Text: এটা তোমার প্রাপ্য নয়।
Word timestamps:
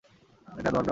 এটা 0.47 0.69
তোমার 0.69 0.71
প্রাপ্য 0.71 0.77
নয়। 0.77 0.89